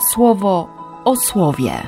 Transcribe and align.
słowo 0.00 0.68
o 1.04 1.16
słowie. 1.16 1.82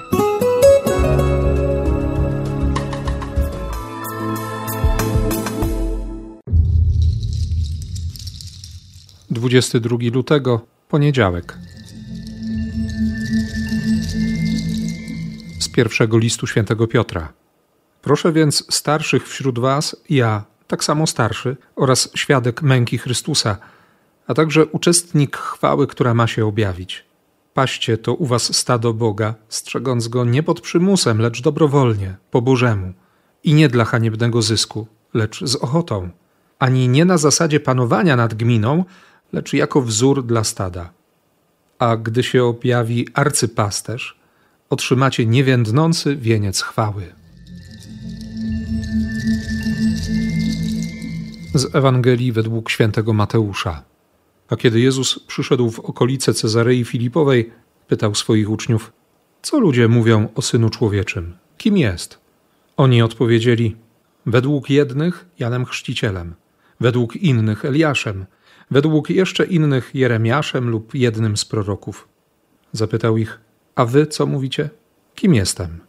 Dwudziesty 9.30 9.80
drugi 9.80 10.11
lutego, 10.11 10.61
poniedziałek. 10.88 11.59
Z 15.61 15.68
pierwszego 15.68 16.18
listu 16.18 16.46
świętego 16.46 16.86
Piotra. 16.86 17.32
Proszę 18.02 18.32
więc 18.32 18.74
starszych 18.74 19.29
wśród 19.29 19.58
was, 19.58 19.96
ja, 20.11 20.45
tak 20.66 20.84
samo 20.84 21.06
starszy, 21.06 21.56
oraz 21.77 22.11
świadek 22.14 22.62
męki 22.62 22.98
Chrystusa, 22.98 23.56
a 24.27 24.34
także 24.34 24.66
uczestnik 24.66 25.36
chwały, 25.36 25.86
która 25.86 26.14
ma 26.14 26.27
się 26.27 26.46
objawić. 26.46 27.09
Paście 27.60 27.98
to 27.98 28.14
u 28.14 28.27
was 28.27 28.56
stado 28.56 28.95
Boga, 28.95 29.34
strzegąc 29.48 30.09
go 30.09 30.24
nie 30.24 30.42
pod 30.42 30.60
przymusem, 30.60 31.20
lecz 31.20 31.42
dobrowolnie, 31.42 32.16
po 32.30 32.42
Bożemu. 32.42 32.92
I 33.45 33.55
nie 33.55 33.69
dla 33.69 33.84
haniebnego 33.84 34.42
zysku, 34.42 34.86
lecz 35.14 35.45
z 35.45 35.56
ochotą. 35.56 36.10
Ani 36.59 36.88
nie 36.88 37.05
na 37.05 37.19
zasadzie 37.19 37.60
panowania 37.60 38.16
nad 38.16 38.34
gminą, 38.34 38.84
lecz 39.33 39.52
jako 39.52 39.83
wzór 39.83 40.27
dla 40.27 40.45
stada. 40.45 40.91
A 41.78 41.96
gdy 41.96 42.23
się 42.23 42.45
objawi 42.45 43.09
arcypasterz, 43.14 44.19
otrzymacie 44.70 45.27
niewiędnący 45.27 46.16
wieniec 46.16 46.62
chwały. 46.62 47.14
Z 51.55 51.74
Ewangelii 51.74 52.33
według 52.33 52.70
świętego 52.70 53.12
Mateusza. 53.12 53.89
A 54.50 54.56
kiedy 54.56 54.80
Jezus 54.80 55.18
przyszedł 55.18 55.70
w 55.70 55.80
okolice 55.80 56.34
Cezarei 56.34 56.84
Filipowej, 56.84 57.50
pytał 57.88 58.14
swoich 58.14 58.50
uczniów: 58.50 58.92
Co 59.42 59.61
ludzie 59.61 59.88
mówią 59.88 60.28
o 60.34 60.42
synu 60.42 60.70
człowieczym? 60.70 61.36
Kim 61.58 61.77
jest? 61.77 62.19
Oni 62.77 63.02
odpowiedzieli: 63.02 63.77
Według 64.27 64.70
jednych 64.70 65.27
Janem 65.38 65.64
Chrzcicielem, 65.64 66.34
według 66.80 67.16
innych 67.16 67.64
Eliaszem, 67.64 68.27
według 68.70 69.10
jeszcze 69.10 69.44
innych 69.44 69.91
Jeremiaszem 69.94 70.70
lub 70.70 70.94
jednym 70.94 71.36
z 71.36 71.44
proroków. 71.44 72.08
Zapytał 72.72 73.16
ich: 73.16 73.41
A 73.75 73.84
wy 73.84 74.06
co 74.06 74.27
mówicie? 74.27 74.70
Kim 75.14 75.34
jestem? 75.34 75.80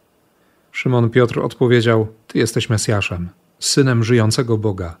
Szymon 0.72 1.10
Piotr 1.10 1.38
odpowiedział: 1.40 2.06
Ty 2.26 2.38
jesteś 2.38 2.70
Mesjaszem, 2.70 3.28
synem 3.58 4.04
żyjącego 4.04 4.58
Boga. 4.58 4.96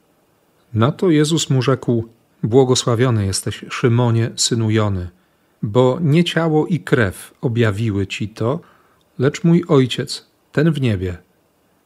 Na 0.74 0.92
to 0.92 1.10
Jezus 1.10 1.50
mu 1.50 1.62
rzekł: 1.62 2.08
Błogosławiony 2.42 3.26
jesteś, 3.26 3.64
Szymonie, 3.70 4.30
synu 4.36 4.70
Jony, 4.70 5.10
bo 5.62 5.98
nie 6.00 6.24
ciało 6.24 6.66
i 6.66 6.80
krew 6.80 7.34
objawiły 7.40 8.06
ci 8.06 8.28
to, 8.28 8.60
lecz 9.18 9.44
mój 9.44 9.64
Ojciec, 9.68 10.26
ten 10.52 10.72
w 10.72 10.80
niebie. 10.80 11.18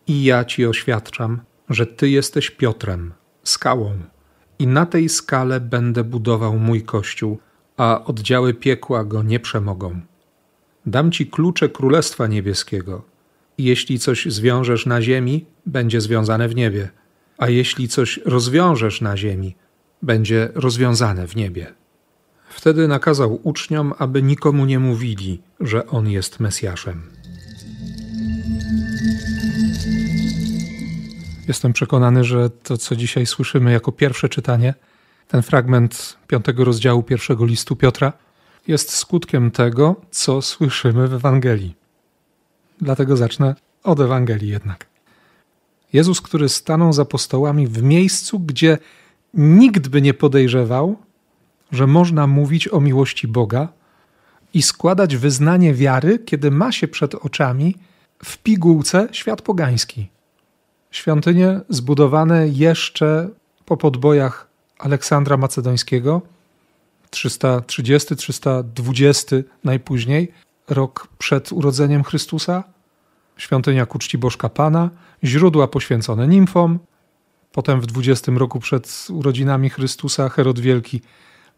I 0.06 0.24
ja 0.24 0.44
ci 0.44 0.66
oświadczam, 0.66 1.40
że 1.68 1.86
ty 1.86 2.08
jesteś 2.08 2.50
Piotrem, 2.50 3.12
skałą, 3.42 3.92
i 4.58 4.66
na 4.66 4.86
tej 4.86 5.08
skale 5.08 5.60
będę 5.60 6.04
budował 6.04 6.58
mój 6.58 6.82
kościół, 6.82 7.38
a 7.76 8.04
oddziały 8.04 8.54
piekła 8.54 9.04
go 9.04 9.22
nie 9.22 9.40
przemogą. 9.40 10.00
Dam 10.86 11.12
ci 11.12 11.26
klucze 11.26 11.68
Królestwa 11.68 12.26
Niebieskiego. 12.26 13.02
I 13.58 13.64
jeśli 13.64 13.98
coś 13.98 14.26
zwiążesz 14.26 14.86
na 14.86 15.02
ziemi, 15.02 15.46
będzie 15.66 16.00
związane 16.00 16.48
w 16.48 16.54
niebie, 16.54 16.90
a 17.38 17.48
jeśli 17.48 17.88
coś 17.88 18.20
rozwiążesz 18.24 19.00
na 19.00 19.16
ziemi, 19.16 19.56
będzie 20.02 20.48
rozwiązane 20.54 21.26
w 21.26 21.36
niebie. 21.36 21.74
Wtedy 22.48 22.88
nakazał 22.88 23.40
uczniom, 23.42 23.92
aby 23.98 24.22
nikomu 24.22 24.64
nie 24.64 24.78
mówili, 24.78 25.42
że 25.60 25.86
on 25.86 26.08
jest 26.08 26.40
Mesjaszem. 26.40 27.02
Jestem 31.48 31.72
przekonany, 31.72 32.24
że 32.24 32.50
to, 32.50 32.78
co 32.78 32.96
dzisiaj 32.96 33.26
słyszymy 33.26 33.72
jako 33.72 33.92
pierwsze 33.92 34.28
czytanie, 34.28 34.74
ten 35.28 35.42
fragment 35.42 36.16
piątego 36.26 36.64
rozdziału 36.64 37.02
pierwszego 37.02 37.44
listu 37.44 37.76
Piotra, 37.76 38.12
jest 38.66 38.92
skutkiem 38.92 39.50
tego, 39.50 39.96
co 40.10 40.42
słyszymy 40.42 41.08
w 41.08 41.14
Ewangelii. 41.14 41.76
Dlatego 42.80 43.16
zacznę 43.16 43.54
od 43.82 44.00
Ewangelii 44.00 44.48
jednak. 44.48 44.86
Jezus, 45.92 46.20
który 46.20 46.48
stanął 46.48 46.92
za 46.92 47.02
apostołami 47.02 47.66
w 47.66 47.82
miejscu, 47.82 48.38
gdzie 48.38 48.78
nikt 49.34 49.88
by 49.88 50.02
nie 50.02 50.14
podejrzewał, 50.14 50.96
że 51.72 51.86
można 51.86 52.26
mówić 52.26 52.68
o 52.68 52.80
miłości 52.80 53.28
Boga 53.28 53.68
i 54.54 54.62
składać 54.62 55.16
wyznanie 55.16 55.74
wiary, 55.74 56.18
kiedy 56.18 56.50
ma 56.50 56.72
się 56.72 56.88
przed 56.88 57.14
oczami 57.14 57.76
w 58.24 58.38
pigułce 58.38 59.08
świat 59.12 59.42
pogański. 59.42 60.08
Świątynie 60.90 61.60
zbudowane 61.68 62.48
jeszcze 62.48 63.28
po 63.64 63.76
podbojach 63.76 64.48
Aleksandra 64.78 65.36
Macedońskiego, 65.36 66.22
330-320 67.10 69.42
najpóźniej, 69.64 70.32
rok 70.68 71.08
przed 71.18 71.52
urodzeniem 71.52 72.04
Chrystusa, 72.04 72.64
świątynia 73.36 73.86
ku 73.86 73.98
czci 73.98 74.18
Bożka 74.18 74.48
Pana, 74.48 74.90
źródła 75.24 75.68
poświęcone 75.68 76.28
nimfom, 76.28 76.78
Potem 77.56 77.80
w 77.80 77.86
20 77.86 78.32
roku 78.32 78.60
przed 78.60 79.06
urodzinami 79.10 79.70
Chrystusa 79.70 80.28
Herod 80.28 80.58
Wielki 80.58 81.00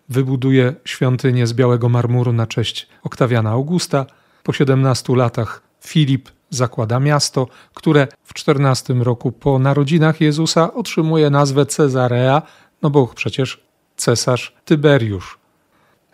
wybuduje 0.09 0.75
świątynię 0.85 1.47
z 1.47 1.53
białego 1.53 1.89
marmuru 1.89 2.33
na 2.33 2.47
cześć 2.47 2.89
Oktawiana 3.03 3.51
Augusta. 3.51 4.07
Po 4.43 4.53
17 4.53 5.17
latach 5.17 5.63
Filip 5.85 6.29
zakłada 6.51 7.01
miasto, 7.01 7.49
które 7.75 8.09
w 8.25 8.35
14 8.35 8.95
roku 8.95 9.33
po 9.33 9.59
narodzinach 9.59 10.21
Jezusa 10.21 10.75
otrzymuje 10.75 11.31
nazwę 11.31 11.67
Cezarea, 11.67 12.43
no 12.83 12.91
bo 12.91 13.07
przecież 13.07 13.61
cesarz 13.97 14.57
Tyberiusz. 14.65 15.39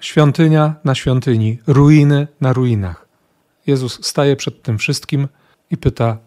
Świątynia 0.01 0.75
na 0.85 0.95
świątyni, 0.95 1.59
ruiny 1.67 2.29
na 2.41 2.53
ruinach. 2.53 3.09
Jezus 3.67 4.07
staje 4.07 4.37
przed 4.37 4.63
tym 4.63 4.79
wszystkim 4.79 5.29
i 5.71 5.77
pyta: 5.77 6.19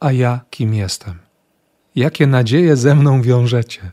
A 0.00 0.12
ja 0.12 0.40
kim 0.50 0.74
jestem? 0.74 1.31
Jakie 1.96 2.26
nadzieje 2.26 2.76
ze 2.76 2.94
mną 2.94 3.22
wiążecie? 3.22 3.92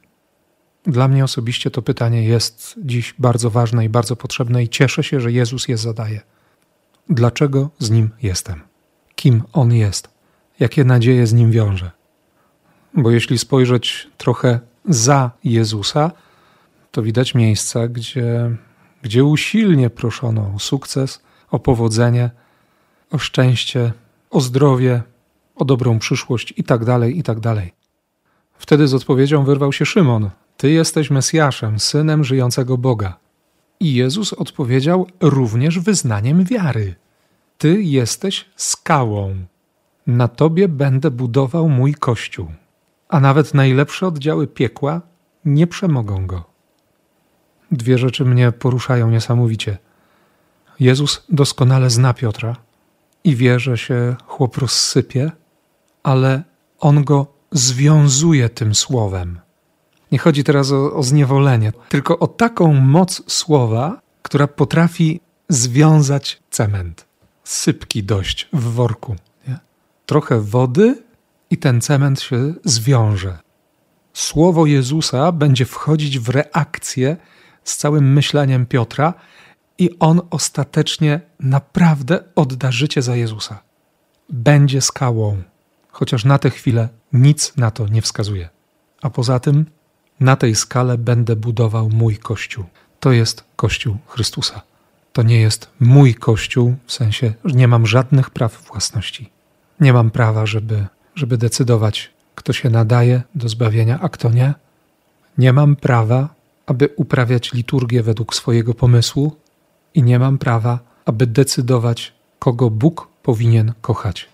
Dla 0.83 1.07
mnie 1.07 1.23
osobiście 1.23 1.71
to 1.71 1.81
pytanie 1.81 2.23
jest 2.23 2.75
dziś 2.77 3.15
bardzo 3.19 3.49
ważne 3.49 3.85
i 3.85 3.89
bardzo 3.89 4.15
potrzebne, 4.15 4.63
i 4.63 4.69
cieszę 4.69 5.03
się, 5.03 5.19
że 5.19 5.31
Jezus 5.31 5.67
je 5.67 5.77
zadaje. 5.77 6.21
Dlaczego 7.09 7.69
z 7.79 7.89
nim 7.89 8.09
jestem? 8.21 8.61
Kim 9.15 9.43
on 9.53 9.73
jest? 9.73 10.09
Jakie 10.59 10.83
nadzieje 10.83 11.27
z 11.27 11.33
nim 11.33 11.51
wiąże? 11.51 11.91
Bo 12.93 13.11
jeśli 13.11 13.37
spojrzeć 13.37 14.07
trochę 14.17 14.59
za 14.85 15.31
Jezusa, 15.43 16.11
to 16.91 17.03
widać 17.03 17.35
miejsca, 17.35 17.87
gdzie, 17.87 18.55
gdzie 19.01 19.23
usilnie 19.23 19.89
proszono 19.89 20.51
o 20.55 20.59
sukces, 20.59 21.21
o 21.51 21.59
powodzenie, 21.59 22.29
o 23.11 23.17
szczęście, 23.17 23.93
o 24.29 24.41
zdrowie, 24.41 25.01
o 25.55 25.65
dobrą 25.65 25.99
przyszłość 25.99 26.53
itd., 26.57 26.85
tak 26.85 27.15
itd. 27.15 27.69
Wtedy 28.59 28.87
z 28.87 28.93
odpowiedzią 28.93 29.43
wyrwał 29.43 29.73
się 29.73 29.85
Szymon: 29.85 30.29
Ty 30.57 30.71
jesteś 30.71 31.09
Mesjaszem, 31.09 31.79
synem 31.79 32.23
żyjącego 32.23 32.77
Boga. 32.77 33.17
I 33.79 33.93
Jezus 33.93 34.33
odpowiedział 34.33 35.07
również 35.21 35.79
wyznaniem 35.79 36.43
wiary: 36.43 36.95
Ty 37.57 37.81
jesteś 37.81 38.45
skałą. 38.55 39.35
Na 40.07 40.27
tobie 40.27 40.67
będę 40.67 41.11
budował 41.11 41.69
mój 41.69 41.93
kościół, 41.93 42.47
a 43.09 43.19
nawet 43.19 43.53
najlepsze 43.53 44.07
oddziały 44.07 44.47
piekła 44.47 45.01
nie 45.45 45.67
przemogą 45.67 46.27
go. 46.27 46.43
Dwie 47.71 47.97
rzeczy 47.97 48.25
mnie 48.25 48.51
poruszają 48.51 49.09
niesamowicie. 49.09 49.77
Jezus 50.79 51.25
doskonale 51.29 51.89
zna 51.89 52.13
Piotra 52.13 52.55
i 53.23 53.35
wie, 53.35 53.59
że 53.59 53.77
się 53.77 54.15
chłop 54.25 54.57
rozsypie, 54.57 55.31
ale 56.03 56.43
on 56.79 57.03
go 57.03 57.38
związuje 57.51 58.49
tym 58.49 58.75
słowem. 58.75 59.39
Nie 60.11 60.19
chodzi 60.19 60.43
teraz 60.43 60.71
o, 60.71 60.93
o 60.93 61.03
zniewolenie, 61.03 61.73
tylko 61.89 62.19
o 62.19 62.27
taką 62.27 62.73
moc 62.73 63.31
słowa, 63.31 64.01
która 64.21 64.47
potrafi 64.47 65.21
związać 65.49 66.41
cement. 66.49 67.05
Sypki 67.43 68.03
dość 68.03 68.49
w 68.53 68.63
worku. 68.63 69.15
Nie? 69.47 69.57
Trochę 70.05 70.41
wody 70.41 71.03
i 71.49 71.57
ten 71.57 71.81
cement 71.81 72.21
się 72.21 72.53
zwiąże. 72.65 73.37
Słowo 74.13 74.65
Jezusa 74.65 75.31
będzie 75.31 75.65
wchodzić 75.65 76.19
w 76.19 76.29
reakcję 76.29 77.17
z 77.63 77.77
całym 77.77 78.13
myśleniem 78.13 78.65
Piotra 78.65 79.13
i 79.77 79.89
on 79.99 80.21
ostatecznie 80.29 81.21
naprawdę 81.39 82.23
odda 82.35 82.71
życie 82.71 83.01
za 83.01 83.15
Jezusa. 83.15 83.59
Będzie 84.29 84.81
skałą 84.81 85.41
chociaż 85.91 86.25
na 86.25 86.37
tę 86.39 86.49
chwilę 86.49 86.89
nic 87.13 87.53
na 87.57 87.71
to 87.71 87.87
nie 87.87 88.01
wskazuje. 88.01 88.49
A 89.01 89.09
poza 89.09 89.39
tym, 89.39 89.65
na 90.19 90.35
tej 90.35 90.55
skale 90.55 90.97
będę 90.97 91.35
budował 91.35 91.89
mój 91.89 92.17
Kościół. 92.17 92.65
To 92.99 93.11
jest 93.11 93.43
Kościół 93.55 93.97
Chrystusa. 94.07 94.61
To 95.13 95.23
nie 95.23 95.41
jest 95.41 95.69
mój 95.79 96.15
kościół, 96.15 96.75
w 96.85 96.91
sensie, 96.91 97.33
że 97.45 97.55
nie 97.55 97.67
mam 97.67 97.87
żadnych 97.87 98.29
praw 98.29 98.63
własności. 98.67 99.29
Nie 99.79 99.93
mam 99.93 100.11
prawa, 100.11 100.45
żeby, 100.45 100.87
żeby 101.15 101.37
decydować, 101.37 102.11
kto 102.35 102.53
się 102.53 102.69
nadaje 102.69 103.21
do 103.35 103.49
zbawienia, 103.49 103.99
a 104.01 104.09
kto 104.09 104.29
nie. 104.29 104.53
Nie 105.37 105.53
mam 105.53 105.75
prawa, 105.75 106.29
aby 106.65 106.89
uprawiać 106.95 107.53
liturgię 107.53 108.03
według 108.03 108.35
swojego 108.35 108.73
pomysłu 108.73 109.35
i 109.93 110.03
nie 110.03 110.19
mam 110.19 110.37
prawa, 110.37 110.79
aby 111.05 111.27
decydować, 111.27 112.13
kogo 112.39 112.69
Bóg 112.69 113.07
powinien 113.23 113.73
kochać. 113.81 114.29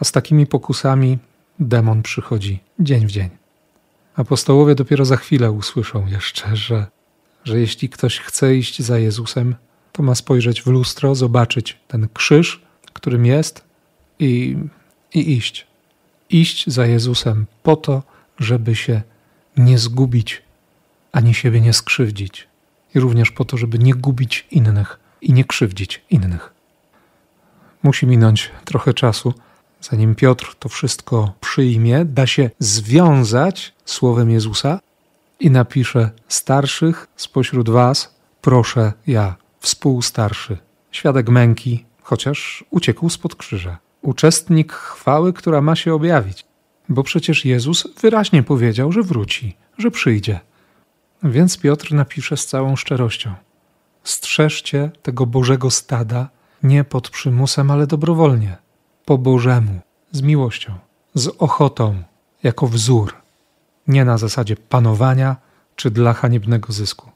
A 0.00 0.04
z 0.04 0.12
takimi 0.12 0.46
pokusami 0.46 1.18
demon 1.58 2.02
przychodzi 2.02 2.60
dzień 2.78 3.06
w 3.06 3.10
dzień. 3.10 3.30
Apostołowie 4.16 4.74
dopiero 4.74 5.04
za 5.04 5.16
chwilę 5.16 5.50
usłyszą 5.50 6.06
jeszcze, 6.06 6.56
że, 6.56 6.86
że 7.44 7.60
jeśli 7.60 7.88
ktoś 7.88 8.18
chce 8.18 8.56
iść 8.56 8.82
za 8.82 8.98
Jezusem, 8.98 9.54
to 9.92 10.02
ma 10.02 10.14
spojrzeć 10.14 10.62
w 10.62 10.66
lustro, 10.66 11.14
zobaczyć 11.14 11.78
ten 11.88 12.08
krzyż, 12.14 12.62
którym 12.92 13.26
jest 13.26 13.64
i, 14.18 14.56
i 15.14 15.36
iść. 15.36 15.66
Iść 16.30 16.70
za 16.70 16.86
Jezusem 16.86 17.46
po 17.62 17.76
to, 17.76 18.02
żeby 18.38 18.76
się 18.76 19.02
nie 19.56 19.78
zgubić, 19.78 20.42
ani 21.12 21.34
siebie 21.34 21.60
nie 21.60 21.72
skrzywdzić. 21.72 22.48
I 22.94 23.00
również 23.00 23.30
po 23.30 23.44
to, 23.44 23.56
żeby 23.56 23.78
nie 23.78 23.94
gubić 23.94 24.46
innych 24.50 25.00
i 25.20 25.32
nie 25.32 25.44
krzywdzić 25.44 26.04
innych. 26.10 26.54
Musi 27.82 28.06
minąć 28.06 28.50
trochę 28.64 28.94
czasu, 28.94 29.34
zanim 29.80 30.14
Piotr 30.14 30.54
to 30.58 30.68
wszystko 30.68 31.32
przyjmie, 31.40 32.04
da 32.04 32.26
się 32.26 32.50
związać 32.58 33.74
słowem 33.84 34.30
Jezusa 34.30 34.80
i 35.40 35.50
napisze: 35.50 36.10
Starszych 36.28 37.06
spośród 37.16 37.70
Was 37.70 38.14
proszę 38.40 38.92
ja, 39.06 39.36
współstarszy, 39.60 40.58
świadek 40.90 41.28
męki, 41.28 41.84
chociaż 42.02 42.64
uciekł 42.70 43.08
spod 43.08 43.34
krzyża, 43.34 43.78
uczestnik 44.02 44.72
chwały, 44.72 45.32
która 45.32 45.60
ma 45.60 45.76
się 45.76 45.94
objawić. 45.94 46.44
Bo 46.88 47.02
przecież 47.02 47.44
Jezus 47.44 47.88
wyraźnie 48.00 48.42
powiedział, 48.42 48.92
że 48.92 49.02
wróci, 49.02 49.56
że 49.78 49.90
przyjdzie. 49.90 50.40
Więc 51.22 51.58
Piotr 51.58 51.92
napisze 51.92 52.36
z 52.36 52.46
całą 52.46 52.76
szczerością: 52.76 53.34
Strzeżcie 54.04 54.90
tego 55.02 55.26
Bożego 55.26 55.70
stada 55.70 56.28
nie 56.62 56.84
pod 56.84 57.10
przymusem, 57.10 57.70
ale 57.70 57.86
dobrowolnie, 57.86 58.56
po 59.10 59.18
Bożemu, 59.18 59.80
z 60.12 60.22
miłością, 60.22 60.74
z 61.14 61.28
ochotą, 61.38 62.02
jako 62.42 62.66
wzór, 62.66 63.14
nie 63.88 64.04
na 64.04 64.18
zasadzie 64.18 64.56
panowania 64.56 65.36
czy 65.76 65.90
dla 65.90 66.12
haniebnego 66.12 66.72
zysku. 66.72 67.10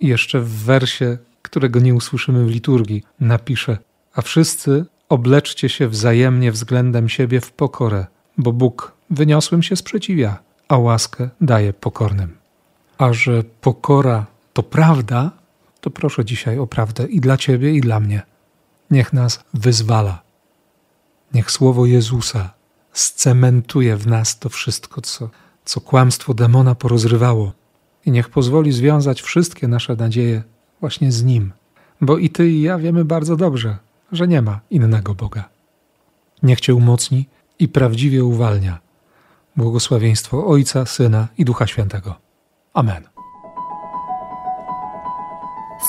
I 0.00 0.06
jeszcze 0.08 0.40
w 0.40 0.48
wersie, 0.48 1.18
którego 1.42 1.80
nie 1.80 1.94
usłyszymy 1.94 2.44
w 2.44 2.50
liturgii, 2.50 3.02
napisze: 3.20 3.78
A 4.14 4.22
wszyscy 4.22 4.84
obleczcie 5.08 5.68
się 5.68 5.88
wzajemnie 5.88 6.52
względem 6.52 7.08
siebie 7.08 7.40
w 7.40 7.52
pokorę, 7.52 8.06
bo 8.38 8.52
Bóg 8.52 8.92
wyniosłym 9.10 9.62
się 9.62 9.76
sprzeciwia, 9.76 10.38
a 10.68 10.78
łaskę 10.78 11.28
daje 11.40 11.72
pokornym. 11.72 12.36
A 12.98 13.12
że 13.12 13.42
pokora 13.60 14.26
to 14.52 14.62
prawda, 14.62 15.30
to 15.80 15.90
proszę 15.90 16.24
dzisiaj 16.24 16.58
o 16.58 16.66
prawdę 16.66 17.06
i 17.06 17.20
dla 17.20 17.36
Ciebie, 17.36 17.74
i 17.74 17.80
dla 17.80 18.00
mnie. 18.00 18.22
Niech 18.90 19.12
nas 19.12 19.44
wyzwala. 19.54 20.23
Niech 21.34 21.50
słowo 21.50 21.86
Jezusa 21.86 22.50
scementuje 22.92 23.96
w 23.96 24.06
nas 24.06 24.38
to 24.38 24.48
wszystko, 24.48 25.00
co, 25.00 25.30
co 25.64 25.80
kłamstwo 25.80 26.34
demona 26.34 26.74
porozrywało, 26.74 27.52
i 28.06 28.10
niech 28.10 28.28
pozwoli 28.28 28.72
związać 28.72 29.22
wszystkie 29.22 29.68
nasze 29.68 29.96
nadzieje 29.96 30.42
właśnie 30.80 31.12
z 31.12 31.24
Nim, 31.24 31.52
bo 32.00 32.18
i 32.18 32.30
Ty 32.30 32.50
i 32.50 32.62
ja 32.62 32.78
wiemy 32.78 33.04
bardzo 33.04 33.36
dobrze, 33.36 33.78
że 34.12 34.28
nie 34.28 34.42
ma 34.42 34.60
innego 34.70 35.14
Boga. 35.14 35.48
Niech 36.42 36.60
Cię 36.60 36.74
umocni 36.74 37.28
i 37.58 37.68
prawdziwie 37.68 38.24
uwalnia. 38.24 38.78
Błogosławieństwo 39.56 40.46
Ojca, 40.46 40.86
Syna 40.86 41.28
i 41.38 41.44
Ducha 41.44 41.66
Świętego. 41.66 42.14
Amen. 42.74 43.04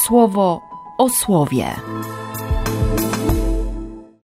Słowo 0.05 0.61
o 0.97 1.09
słowie. 1.09 1.75